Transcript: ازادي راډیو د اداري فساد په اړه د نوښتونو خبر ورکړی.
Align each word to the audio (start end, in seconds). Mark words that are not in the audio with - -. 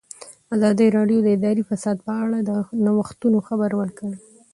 ازادي 0.55 0.87
راډیو 0.97 1.19
د 1.23 1.27
اداري 1.37 1.63
فساد 1.69 1.97
په 2.05 2.13
اړه 2.23 2.37
د 2.49 2.51
نوښتونو 2.85 3.37
خبر 3.47 3.71
ورکړی. 3.81 4.15